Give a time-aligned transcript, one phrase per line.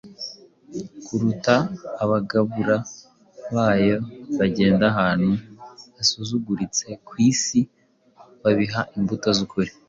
[1.05, 1.55] kuruta
[2.03, 2.75] abagabura
[3.53, 3.97] bayo
[4.39, 5.31] bagenda ahantu
[5.95, 7.59] hasuzuguritse ku isi
[8.43, 9.71] babiba imbuto z’ukuri,